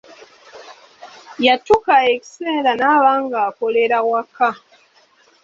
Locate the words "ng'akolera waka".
3.23-4.49